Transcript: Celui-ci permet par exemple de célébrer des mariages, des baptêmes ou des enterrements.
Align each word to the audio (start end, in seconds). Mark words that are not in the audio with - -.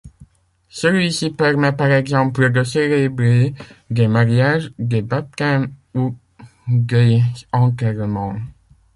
Celui-ci 0.71 1.29
permet 1.29 1.73
par 1.73 1.91
exemple 1.91 2.49
de 2.49 2.63
célébrer 2.63 3.53
des 3.91 4.07
mariages, 4.07 4.73
des 4.79 5.03
baptêmes 5.03 5.75
ou 5.93 6.15
des 6.67 7.21
enterrements. 7.51 8.39